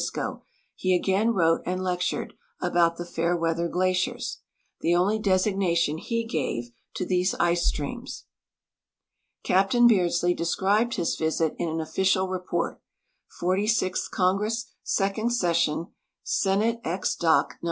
[0.01, 0.41] sco,
[0.75, 4.39] he again wrote and lectured about the" Fairweather glaciers,"
[4.79, 8.25] the onl}" designation he gave to these ice streams.
[9.43, 12.81] Captain Beardslee described his visit in an official report
[13.39, 15.91] (Forty sixth Congress, Second Session,
[16.23, 17.15] Senate Ex.
[17.15, 17.49] Doc.
[17.51, 17.57] No.